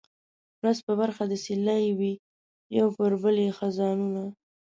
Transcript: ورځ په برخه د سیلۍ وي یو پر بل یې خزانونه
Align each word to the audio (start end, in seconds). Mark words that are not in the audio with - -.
ورځ 0.61 0.77
په 0.87 0.93
برخه 0.99 1.23
د 1.27 1.33
سیلۍ 1.45 1.85
وي 1.99 2.13
یو 2.79 2.87
پر 2.97 3.11
بل 3.21 3.35
یې 3.45 3.51
خزانونه 3.57 4.23